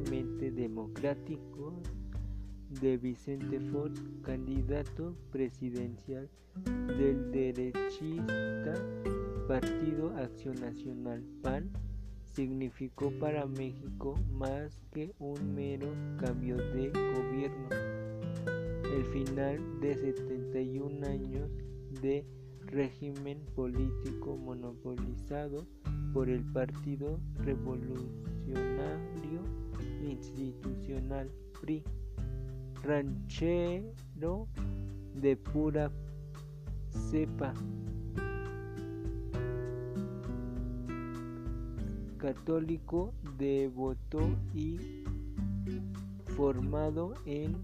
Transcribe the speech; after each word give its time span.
democráticos 0.00 1.72
de 2.68 2.98
Vicente 2.98 3.58
Fox, 3.58 3.98
candidato 4.22 5.16
presidencial 5.30 6.28
del 6.98 7.32
derechista 7.32 8.74
Partido 9.48 10.14
Acción 10.18 10.56
Nacional 10.56 11.24
PAN, 11.40 11.70
significó 12.24 13.10
para 13.12 13.46
México 13.46 14.18
más 14.32 14.82
que 14.92 15.14
un 15.18 15.54
mero 15.54 15.88
cambio 16.18 16.58
de 16.58 16.90
gobierno. 16.90 17.68
El 18.94 19.04
final 19.06 19.80
de 19.80 19.94
71 19.94 21.06
años 21.06 21.50
de 22.02 22.26
régimen 22.66 23.40
político 23.54 24.36
monopolizado 24.36 25.66
por 26.12 26.28
el 26.28 26.44
Partido 26.52 27.18
Revolucionario 27.38 29.65
Institucional 30.06 31.30
PRI 31.60 31.82
ranchero 32.82 34.48
de 35.14 35.36
pura 35.36 35.90
cepa. 37.10 37.52
Católico 42.18 43.12
devoto 43.38 44.20
y 44.54 44.78
formado 46.36 47.14
en 47.26 47.56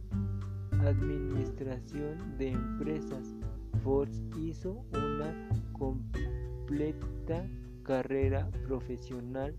administración 0.85 2.37
de 2.39 2.51
empresas. 2.51 3.35
Ford 3.83 4.11
hizo 4.39 4.85
una 4.93 5.49
completa 5.73 7.45
carrera 7.83 8.49
profesional 8.67 9.55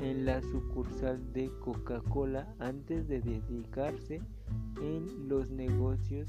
en 0.00 0.24
la 0.24 0.42
sucursal 0.42 1.32
de 1.32 1.50
Coca-Cola 1.60 2.54
antes 2.58 3.08
de 3.08 3.20
dedicarse 3.20 4.20
en 4.80 5.28
los 5.28 5.50
negocios 5.50 6.28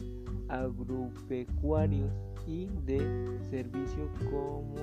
agropecuarios 0.49 2.11
y 2.45 2.67
de 2.85 3.39
servicio 3.49 4.09
como 4.29 4.75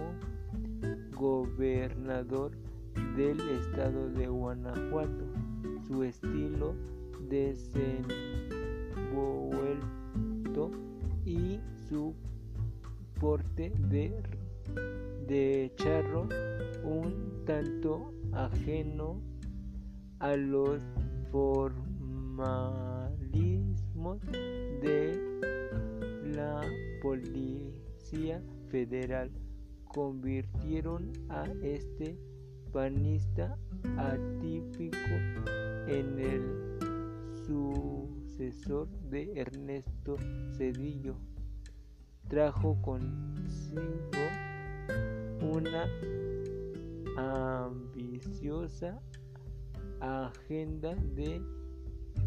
gobernador 1.12 2.52
del 3.16 3.40
estado 3.40 4.10
de 4.10 4.28
Guanajuato. 4.28 5.24
Su 5.86 6.02
estilo 6.02 6.74
desenvuelto 7.28 8.04
y 11.24 11.60
su 11.88 12.14
porte 13.20 13.72
de, 13.90 14.12
de 15.26 15.72
charro 15.76 16.28
un 16.84 17.42
tanto 17.46 18.12
ajeno 18.32 19.22
a 20.18 20.36
los 20.36 20.82
formalismos 21.32 24.20
de 24.82 25.18
la 26.34 26.60
Policía 27.02 28.42
Federal 28.68 29.30
convirtieron 29.88 31.10
a 31.28 31.46
este 31.62 32.18
panista 32.72 33.56
atípico 33.96 34.96
en 35.86 36.18
el 36.18 36.42
sucesor 37.46 38.88
de 39.10 39.40
Ernesto 39.40 40.16
Cedillo. 40.56 41.14
Trajo 42.28 42.76
consigo 42.82 43.80
una 45.40 45.86
ambiciosa 47.16 49.00
agenda 50.00 50.94
de 51.14 51.40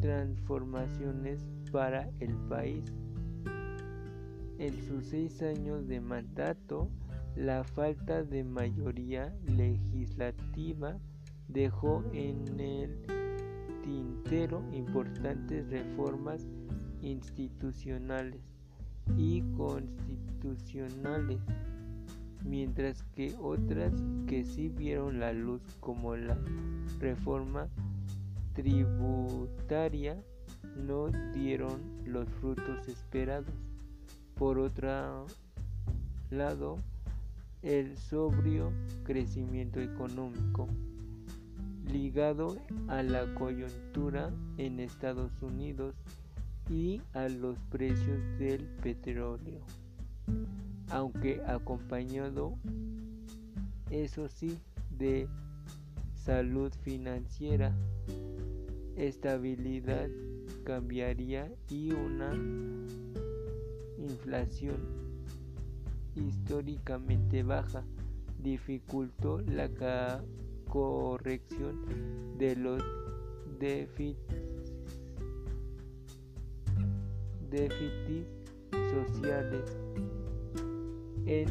transformaciones 0.01 1.45
para 1.71 2.09
el 2.19 2.35
país. 2.49 2.83
En 4.59 4.73
sus 4.87 5.05
seis 5.07 5.41
años 5.43 5.87
de 5.87 6.01
mandato, 6.01 6.89
la 7.35 7.63
falta 7.63 8.23
de 8.23 8.43
mayoría 8.43 9.33
legislativa 9.45 10.97
dejó 11.47 12.03
en 12.13 12.59
el 12.59 12.97
tintero 13.83 14.63
importantes 14.73 15.69
reformas 15.69 16.47
institucionales 17.01 18.41
y 19.15 19.41
constitucionales 19.55 21.39
mientras 22.43 23.03
que 23.15 23.35
otras 23.41 23.93
que 24.27 24.43
sí 24.43 24.69
vieron 24.69 25.19
la 25.19 25.33
luz 25.33 25.61
como 25.79 26.15
la 26.15 26.37
reforma 26.99 27.67
tributaria 28.53 30.21
no 30.75 31.07
dieron 31.33 31.81
los 32.05 32.27
frutos 32.41 32.87
esperados. 32.87 33.53
Por 34.35 34.59
otro 34.59 35.25
lado, 36.29 36.77
el 37.61 37.97
sobrio 37.97 38.71
crecimiento 39.03 39.79
económico 39.79 40.67
ligado 41.91 42.57
a 42.87 43.01
la 43.01 43.33
coyuntura 43.33 44.31
en 44.57 44.79
Estados 44.79 45.31
Unidos 45.41 45.95
y 46.69 47.01
a 47.13 47.29
los 47.29 47.57
precios 47.69 48.19
del 48.37 48.63
petróleo 48.81 49.61
aunque 50.89 51.41
acompañado, 51.45 52.57
eso 53.89 54.27
sí, 54.29 54.57
de 54.89 55.27
salud 56.13 56.71
financiera, 56.83 57.75
estabilidad 58.95 60.09
cambiaría 60.63 61.51
y 61.69 61.93
una 61.93 62.33
inflación 63.97 64.77
históricamente 66.15 67.43
baja 67.43 67.83
dificultó 68.39 69.39
la 69.41 69.69
corrección 70.67 72.37
de 72.37 72.55
los 72.55 72.83
déficits 73.59 74.19
sociales 78.69 79.86
en 81.27 81.47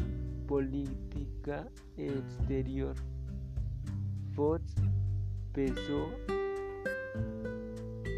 política 0.47 1.67
exterior. 1.97 2.95
Fox 4.33 4.75
pesó 5.53 6.09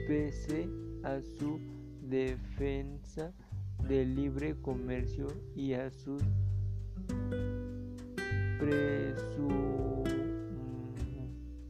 pese 0.08 0.70
a 1.04 1.22
su 1.22 1.60
defensa 2.02 3.34
del 3.88 4.16
libre 4.16 4.56
comercio 4.62 5.28
y 5.56 5.74
a 5.74 5.92
sus 5.92 6.24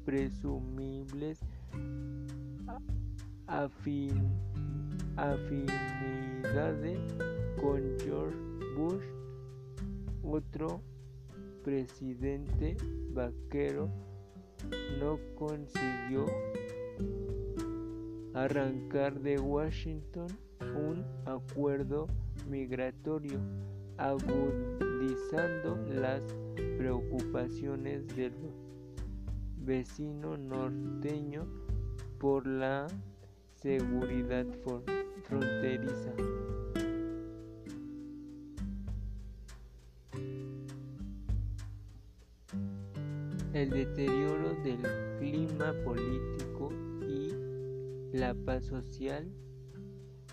presumibles 0.05 1.39
afinidades 3.47 4.29
con 7.61 7.81
George 7.99 8.37
Bush 8.75 9.18
otro 10.23 10.81
presidente 11.63 12.77
vaquero 13.11 13.89
no 14.99 15.19
consiguió 15.35 16.25
arrancar 18.33 19.19
de 19.19 19.39
Washington 19.39 20.27
un 20.75 21.05
acuerdo 21.25 22.07
migratorio, 22.49 23.39
agudizando 23.97 25.77
las 25.89 26.21
preocupaciones 26.77 28.07
del 28.15 28.33
vecino 29.57 30.37
norteño 30.37 31.45
por 32.19 32.45
la 32.47 32.87
seguridad 33.55 34.45
fronteriza. 35.23 36.13
El 43.59 43.71
deterioro 43.71 44.53
del 44.63 44.81
clima 45.19 45.73
político 45.83 46.71
y 47.01 48.17
la 48.17 48.33
paz 48.33 48.63
social, 48.67 49.29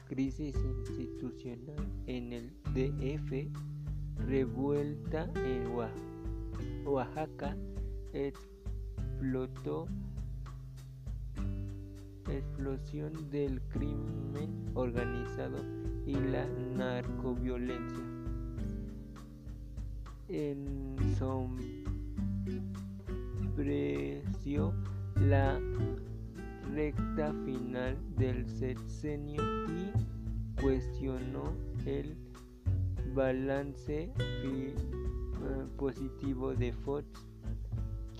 crisis 0.06 0.54
institucional 0.54 1.74
en 2.06 2.32
el 2.32 2.52
DF, 2.72 3.48
revuelta 4.28 5.28
en 5.44 5.66
Oaxaca, 6.86 7.56
explotó 8.12 9.88
explosión 12.30 13.28
del 13.30 13.60
crimen 13.70 14.70
organizado 14.74 15.64
y 16.06 16.14
la 16.14 16.46
narcoviolencia. 16.76 18.04
En 20.28 20.96
preció 23.56 24.72
la 25.16 25.58
recta 26.74 27.32
final 27.44 27.96
del 28.16 28.46
sexenio 28.46 29.42
y 29.68 29.90
cuestionó 30.60 31.52
el 31.86 32.14
balance 33.14 34.12
eh, 34.18 34.74
positivo 35.78 36.54
de 36.54 36.72
Fox, 36.72 37.06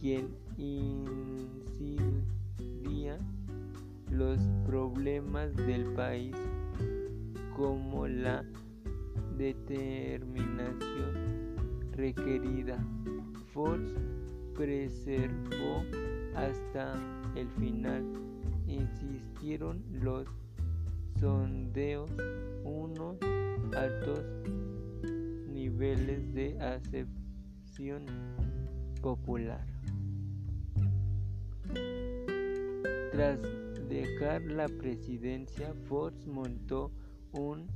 quien 0.00 0.34
incidía 0.56 1.58
los 4.10 4.40
problemas 4.64 5.54
del 5.54 5.84
país 5.92 6.34
como 7.54 8.08
la 8.08 8.42
determinación 9.36 11.12
requerida. 11.92 12.78
Fox 13.52 13.82
preservó 14.56 15.84
hasta 16.34 16.94
el 17.34 17.48
final. 17.58 18.04
Insistieron 18.66 19.82
los 19.92 20.26
sondeos 21.20 22.10
unos 22.64 23.16
altos 23.76 24.22
niveles 25.52 26.34
de 26.34 26.58
acepción 26.60 28.06
popular. 29.00 29.66
Tras 33.12 33.38
dejar 33.88 34.42
la 34.42 34.68
presidencia, 34.68 35.72
Fox 35.88 36.26
montó 36.26 36.90
un 37.32 37.66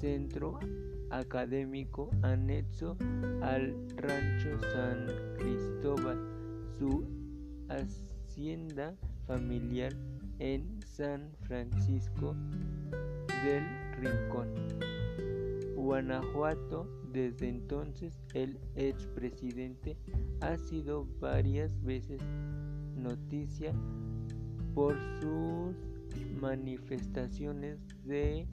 centro 0.00 0.58
académico 1.10 2.10
anexo 2.22 2.96
al 3.42 3.74
rancho 3.96 4.58
San 4.72 5.06
Cristóbal, 5.36 6.18
su 6.78 7.04
hacienda 7.68 8.96
familiar 9.26 9.92
en 10.38 10.80
San 10.86 11.30
Francisco 11.42 12.34
del 13.44 13.64
Rincón, 14.00 14.48
Guanajuato. 15.76 16.88
Desde 17.12 17.48
entonces, 17.48 18.22
el 18.34 18.58
expresidente 18.76 19.98
ha 20.40 20.56
sido 20.56 21.06
varias 21.20 21.82
veces 21.82 22.22
noticia 22.96 23.74
por 24.74 24.96
sus 25.20 25.74
manifestaciones 26.40 27.80
de 28.04 28.46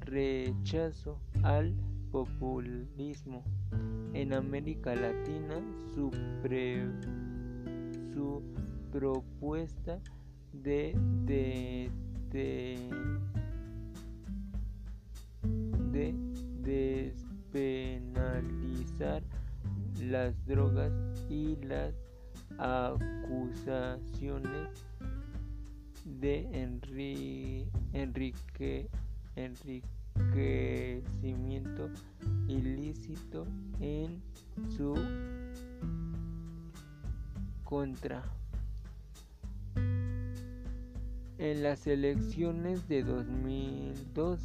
rechazo 0.00 1.20
al 1.42 1.74
populismo. 2.10 3.44
En 4.12 4.32
América 4.32 4.94
Latina, 4.94 5.60
su, 5.94 6.10
su 8.12 8.42
propuesta 8.92 9.98
de, 10.52 10.96
de, 11.24 11.90
de, 15.90 16.14
despenalizar 16.62 19.22
las 20.00 20.46
drogas 20.46 20.92
y 21.28 21.56
las 21.56 21.92
acusaciones 22.58 24.68
de 26.04 26.78
enrique, 27.92 28.88
enriquecimiento 29.36 31.90
ilícito 32.48 33.46
en 33.80 34.20
su 34.76 34.94
contra. 37.64 38.22
En 41.38 41.62
las 41.62 41.86
elecciones 41.86 42.86
de 42.88 43.02
2002 43.02 44.40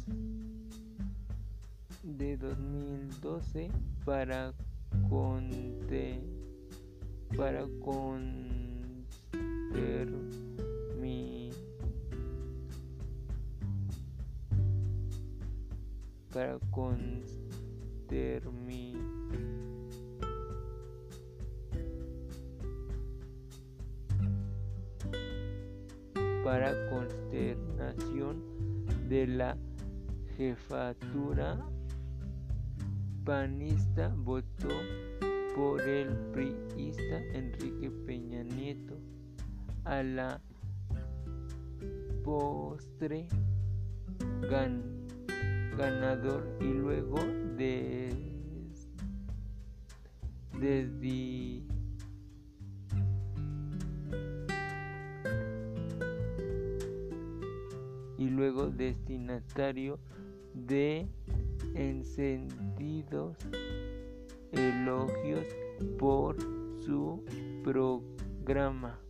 de 2.02 2.36
2012 2.36 3.70
para 4.04 4.52
conte, 5.08 6.20
para 7.36 7.64
con 7.84 8.50
para 16.32 16.58
para 26.44 26.72
consternación 26.90 28.42
de 29.08 29.26
la 29.26 29.56
jefatura 30.36 31.64
panista 33.24 34.12
votó 34.16 34.68
por 35.54 35.80
el 35.80 36.08
priista 36.32 37.18
Enrique 37.34 37.90
Peña 38.06 38.42
Nieto. 38.42 38.96
A 39.84 40.02
la 40.02 40.40
postre 42.22 43.28
gan 44.48 44.99
ganador 45.80 46.46
y 46.60 46.64
luego 46.64 47.16
de 47.56 48.10
y 58.18 58.28
luego 58.28 58.66
destinatario 58.66 59.98
de 60.52 61.08
encendidos 61.74 63.38
elogios 64.52 65.46
por 65.98 66.36
su 66.84 67.24
programa 67.64 69.00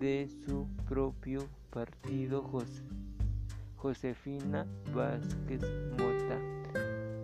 de 0.00 0.30
su 0.46 0.66
propio 0.88 1.40
partido 1.68 2.42
Josefina 3.76 4.66
Vázquez 4.94 5.60
Mota. 5.92 6.40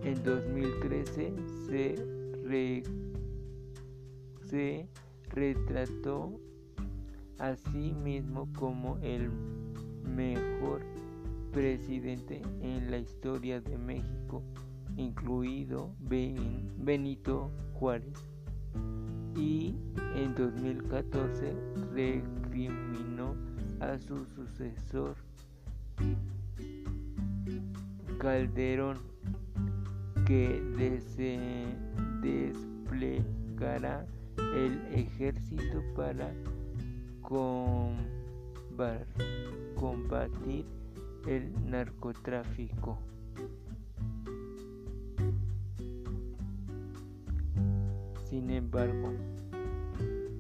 En 0.02 0.23
2013 0.23 1.35
se, 1.66 2.83
se 4.45 4.88
retrató 5.30 6.38
a 7.38 7.56
sí 7.56 7.95
mismo 7.95 8.47
como 8.59 8.99
el 8.99 9.30
mejor 10.04 10.83
presidente 11.52 12.42
en 12.61 12.90
la 12.90 12.99
historia 12.99 13.62
de 13.62 13.78
México, 13.78 14.42
incluido 14.99 15.95
Benito 15.99 17.50
Juárez. 17.73 18.18
Y 19.35 19.75
en 20.14 20.35
2014 20.35 21.54
recriminó 22.56 23.36
a 23.80 23.98
su 23.98 24.25
sucesor 24.25 25.14
Calderón 28.18 28.96
que 30.25 30.62
desplegará 32.22 34.06
el 34.38 34.80
ejército 34.92 35.82
para 35.94 36.32
combatir 39.75 40.64
el 41.26 41.52
narcotráfico. 41.70 42.98
Sin 48.30 48.50
embargo, 48.50 49.12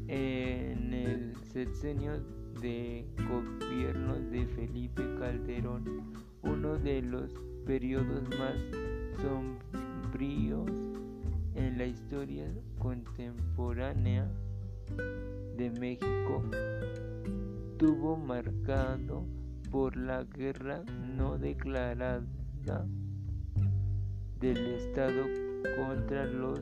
en 0.08 0.94
el 0.94 1.35
sexenio 1.56 2.20
de 2.60 3.06
gobierno 3.30 4.14
de 4.30 4.44
Felipe 4.44 5.02
Calderón, 5.18 6.12
uno 6.42 6.76
de 6.76 7.00
los 7.00 7.32
periodos 7.64 8.28
más 8.38 8.56
sombríos 9.22 10.70
en 11.54 11.78
la 11.78 11.86
historia 11.86 12.44
contemporánea 12.78 14.30
de 15.56 15.70
México, 15.70 16.44
tuvo 17.78 18.18
marcado 18.18 19.24
por 19.70 19.96
la 19.96 20.24
guerra 20.24 20.82
no 21.16 21.38
declarada 21.38 22.22
del 24.40 24.58
Estado 24.74 25.24
contra 25.78 26.26
los 26.26 26.60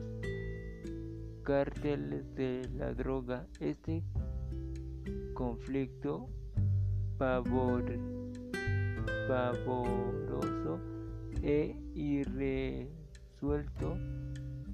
cárteles 1.43 2.33
de 2.35 2.69
la 2.77 2.93
droga. 2.93 3.45
Este 3.59 4.01
conflicto 5.35 6.27
pavoroso 7.17 7.99
e 11.43 11.75
irresuelto 11.93 13.97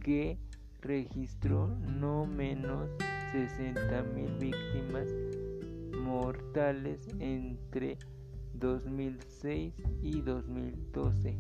que 0.01 0.38
registró 0.82 1.68
no 1.68 2.25
menos 2.25 2.89
60.000 3.34 4.39
víctimas 4.39 5.08
mortales 6.01 7.06
entre 7.20 7.98
2006 8.53 9.74
y 10.01 10.22
2012. 10.22 11.38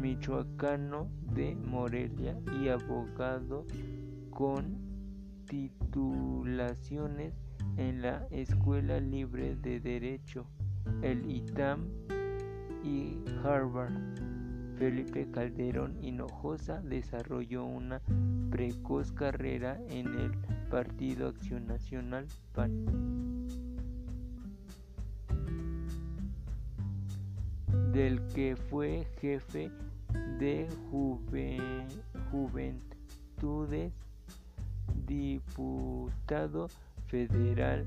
Michoacano 0.00 1.08
de 1.34 1.54
Morelia 1.54 2.36
y 2.60 2.68
abogado 2.68 3.64
con 4.30 4.76
titulaciones 5.46 7.47
en 7.78 8.02
la 8.02 8.26
Escuela 8.30 9.00
Libre 9.00 9.56
de 9.56 9.80
Derecho, 9.80 10.44
el 11.02 11.30
ITAM 11.30 11.88
y 12.84 13.16
Harvard. 13.42 13.94
Felipe 14.78 15.28
Calderón 15.30 15.96
Hinojosa 16.04 16.80
desarrolló 16.82 17.64
una 17.64 18.00
precoz 18.50 19.10
carrera 19.12 19.80
en 19.88 20.06
el 20.06 20.30
Partido 20.70 21.28
Acción 21.28 21.66
Nacional 21.66 22.26
PAN. 22.52 22.84
del 27.92 28.20
que 28.28 28.54
fue 28.54 29.06
jefe 29.20 29.70
de 30.38 30.68
Juventudes, 32.30 33.92
diputado 35.06 36.68
federal, 37.08 37.84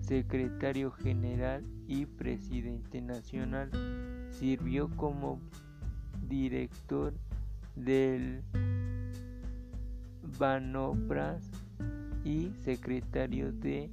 secretario 0.00 0.90
general 0.90 1.64
y 1.86 2.06
presidente 2.06 3.00
nacional. 3.00 3.70
Sirvió 4.30 4.88
como 4.96 5.38
director 6.28 7.12
del 7.76 8.42
Banopras 10.38 11.50
y 12.24 12.50
secretario 12.64 13.52
de 13.52 13.90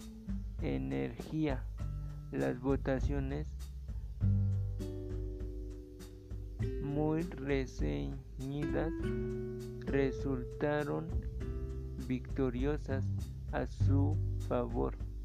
Energía. 0.62 1.64
Las 2.32 2.60
votaciones 2.60 3.48
muy 6.84 7.22
reseñidas 7.22 8.92
resultaron 9.86 11.08
victoriosas 12.08 13.06
a 13.52 13.66
su 13.66 14.18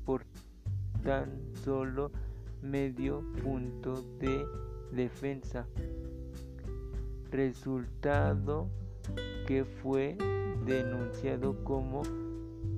por 0.05 0.23
tan 1.03 1.41
solo 1.65 2.11
medio 2.63 3.23
punto 3.43 3.95
de 4.21 4.45
defensa, 4.93 5.67
resultado 7.31 8.69
que 9.47 9.65
fue 9.65 10.17
denunciado 10.67 11.65
como 11.65 12.03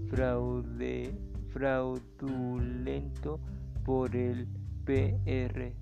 fraude, 0.09 1.13
fraudulento 1.53 3.41
por 3.85 4.15
el 4.15 4.47
PRD 4.85 5.75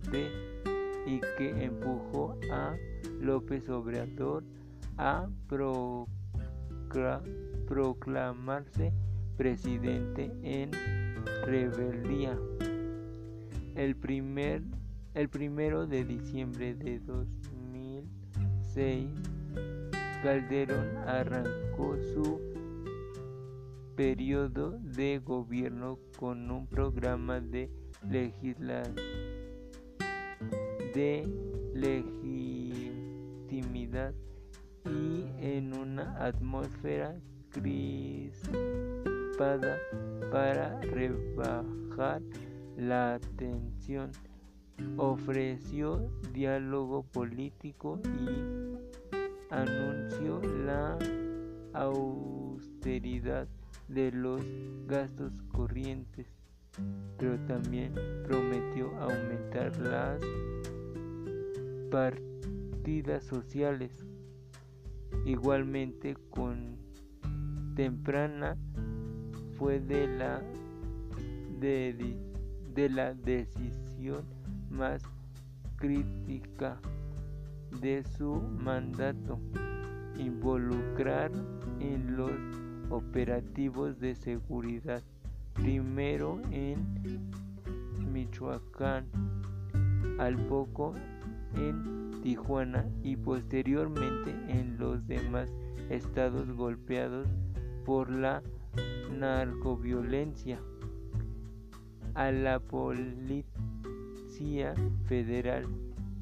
y 1.07 1.21
que 1.37 1.65
empujó 1.65 2.39
a 2.51 2.75
López 3.21 3.69
Obrador 3.69 4.45
a 4.97 5.29
proclamarse 7.67 8.93
presidente 9.37 10.33
en 10.43 10.71
rebeldía. 11.45 12.39
El, 13.75 13.97
primer, 13.97 14.63
el 15.15 15.29
primero 15.29 15.87
de 15.87 16.05
diciembre 16.05 16.75
de 16.75 17.01
2006, 17.01 19.09
Calderón 20.23 20.97
arrancó 21.07 21.99
su 22.15 22.41
periodo 23.97 24.79
de 24.81 25.19
gobierno 25.19 25.99
con 26.19 26.51
un 26.51 26.67
programa 26.67 27.41
de 27.41 27.71
de 30.95 31.27
legitimidad 31.75 34.15
y 34.85 35.25
en 35.39 35.75
una 35.75 36.25
atmósfera 36.25 37.17
para 39.37 40.81
rebajar 40.81 42.23
la 42.77 43.21
tensión. 43.37 44.11
Ofreció 44.97 46.11
diálogo 46.33 47.05
político 47.05 48.01
y 48.05 48.77
anunció 49.51 50.41
la 50.65 50.99
austeridad 51.73 53.47
de 53.89 54.11
los 54.13 54.41
gastos 54.87 55.33
corrientes, 55.53 56.27
pero 57.19 57.39
también 57.47 57.93
prometió 58.25 58.91
aumentar 58.99 59.77
las 59.79 60.21
partidas 61.91 63.25
sociales. 63.25 64.05
Igualmente 65.25 66.17
con 66.31 66.77
temprana 67.77 68.57
fue 69.59 69.81
de 69.81 70.07
la 70.07 70.43
de, 71.61 72.89
la 72.91 73.15
decisión 73.15 74.25
más 74.71 75.03
crítica 75.77 76.79
de 77.81 78.05
su 78.05 78.35
mandato 78.35 79.39
involucrar 80.19 81.31
en 81.81 82.17
los 82.17 82.33
operativos 82.91 83.99
de 83.99 84.15
seguridad 84.15 85.03
primero 85.55 86.41
en 86.51 87.31
Michoacán 88.13 89.07
al 90.19 90.37
poco 90.47 90.95
en 91.57 92.21
Tijuana 92.23 92.87
y 93.03 93.17
posteriormente 93.17 94.35
en 94.49 94.77
los 94.79 95.07
demás 95.07 95.51
estados 95.91 96.51
golpeados 96.51 97.27
por 97.85 98.11
la 98.11 98.43
narcoviolencia. 99.19 100.61
A 102.15 102.31
la 102.31 102.61
Policía 102.61 103.45
Federal 105.07 105.67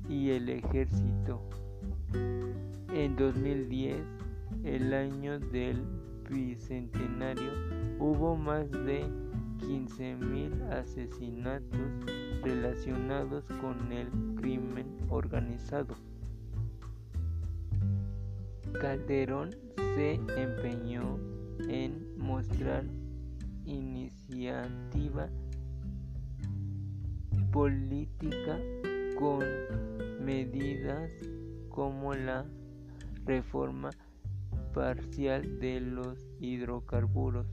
y 0.08 0.30
el 0.30 0.49
Ejército. 0.49 1.42
En 2.92 3.16
2010, 3.16 3.99
el 4.64 4.94
año 4.94 5.38
del 5.38 5.82
bicentenario, 6.30 7.50
hubo 7.99 8.37
más 8.37 8.70
de 8.70 9.04
15.000 9.61 10.62
asesinatos 10.70 11.80
relacionados 12.42 13.44
con 13.61 13.92
el 13.92 14.08
crimen 14.37 14.87
organizado. 15.08 15.94
Calderón 18.80 19.50
se 19.94 20.14
empeñó 20.37 21.18
en 21.68 22.16
mostrar 22.18 22.85
iniciativa 23.64 25.28
política 27.52 28.59
con 29.18 29.44
medidas 30.21 31.11
como 31.68 32.14
la 32.14 32.47
reforma 33.25 33.90
parcial 34.75 35.59
de 35.61 35.80
los 35.80 36.18
hidrocarburos, 36.40 37.47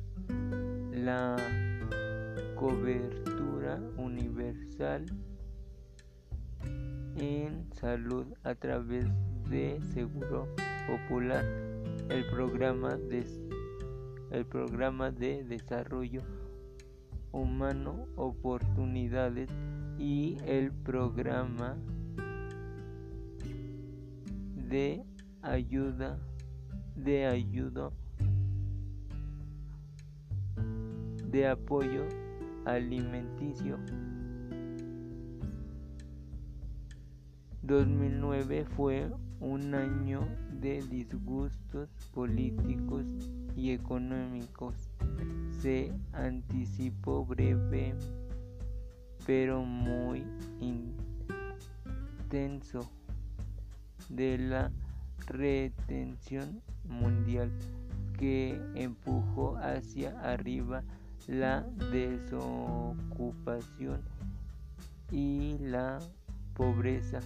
la 0.91 1.35
cobertura 2.55 3.79
universal 3.97 5.05
en 7.17 7.69
salud 7.73 8.25
a 8.43 8.55
través 8.55 9.05
de 9.49 9.79
Seguro 9.93 10.47
Popular, 10.87 11.43
el 12.09 12.25
programa 12.31 12.95
de, 12.95 13.25
el 14.31 14.45
programa 14.45 15.11
de 15.11 15.43
desarrollo 15.43 16.21
humano 17.31 18.07
oportunidades 18.15 19.49
y 19.97 20.37
el 20.45 20.71
programa 20.71 21.77
de 24.69 25.03
ayuda 25.41 26.19
de 26.95 27.25
ayuda 27.25 27.91
de 31.31 31.47
apoyo 31.47 32.05
alimenticio. 32.65 33.77
2009 37.61 38.65
fue 38.75 39.11
un 39.39 39.75
año 39.75 40.27
de 40.59 40.81
disgustos 40.81 41.89
políticos 42.13 43.05
y 43.59 43.71
económicos. 43.71 44.75
Se 45.59 45.91
anticipó 46.13 47.25
breve, 47.25 47.95
pero 49.25 49.65
muy 49.65 50.23
intenso 52.21 52.89
de 54.07 54.37
la 54.37 54.71
retención 55.27 56.61
mundial 56.85 57.51
que 58.17 58.61
empujó 58.75 59.57
hacia 59.57 60.17
arriba 60.21 60.83
la 61.27 61.63
desocupación 61.91 63.99
y 65.11 65.57
la 65.59 65.99
pobreza. 66.53 67.19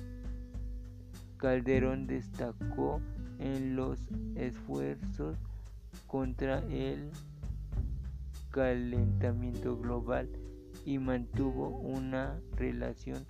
Calderón 1.38 2.08
destacó 2.08 3.00
en 3.38 3.76
los 3.76 4.00
esfuerzos 4.36 5.38
contra 6.14 6.60
el 6.70 7.10
calentamiento 8.52 9.76
global 9.76 10.30
y 10.86 11.00
mantuvo 11.00 11.70
una 11.70 12.40
relación 12.56 13.26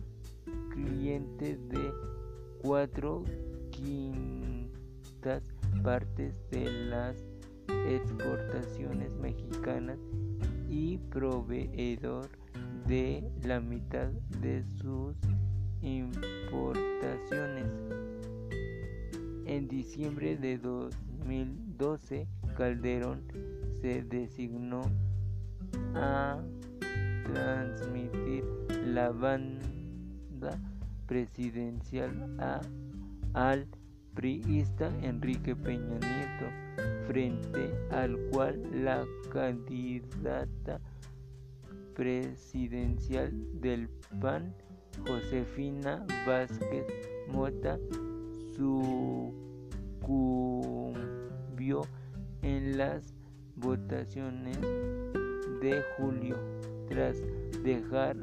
cliente 0.69 1.55
de 1.55 1.93
cuatro 2.61 3.23
quintas 3.71 5.41
partes 5.81 6.37
de 6.51 6.69
las 6.89 7.15
exportaciones 7.87 9.15
mexicanas 9.15 9.99
y 10.69 10.97
proveedor 10.97 12.42
de 12.87 13.23
la 13.43 13.59
mitad 13.59 14.07
de 14.41 14.63
sus 14.81 15.15
importaciones. 15.81 17.65
En 19.45 19.67
diciembre 19.67 20.37
de 20.37 20.57
2012, 20.57 22.27
Calderón 22.57 23.21
se 23.81 24.03
designó 24.03 24.81
a 25.95 26.39
transmitir 27.23 28.45
la 28.85 29.09
banda 29.09 30.59
presidencial 31.07 32.35
a, 32.39 32.61
al 33.33 33.67
priista 34.13 34.89
Enrique 35.01 35.55
Peña 35.55 35.99
Nieto, 35.99 37.07
frente 37.07 37.73
al 37.91 38.17
cual 38.31 38.61
la 38.83 39.03
candidata 39.31 40.79
presidencial 41.93 43.31
del 43.61 43.89
PAN, 44.21 44.53
Josefina 45.07 46.05
Vázquez 46.27 46.85
Mota, 47.29 47.79
sucumbió 48.55 49.33
en 52.41 52.77
las 52.77 53.13
votaciones 53.55 54.59
de 55.61 55.81
julio 55.97 56.37
tras 56.87 57.21
dejar 57.63 58.17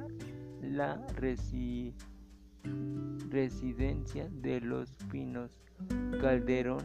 la 0.62 1.04
residencia 3.30 4.28
de 4.30 4.60
Los 4.60 4.92
Pinos. 5.10 5.58
Calderón 6.20 6.82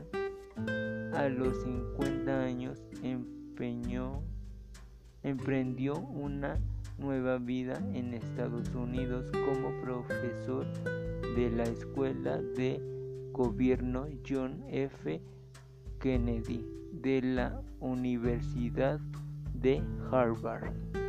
a 1.13 1.27
los 1.27 1.61
50 1.63 2.41
años 2.41 2.81
emprendió 5.23 5.99
una 5.99 6.57
nueva 6.97 7.37
vida 7.37 7.79
en 7.93 8.13
Estados 8.13 8.73
Unidos 8.73 9.31
como 9.31 9.71
profesor 9.81 10.65
de 11.35 11.49
la 11.51 11.63
Escuela 11.63 12.41
de 12.41 12.81
Gobierno 13.31 14.07
John 14.27 14.63
F. 14.69 15.21
Kennedy 15.99 16.65
de 16.91 17.21
la 17.21 17.61
Universidad 17.79 18.99
de 19.53 19.81
Harvard. 20.11 21.04